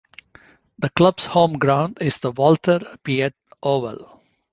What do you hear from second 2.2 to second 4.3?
Walter Peate Oval.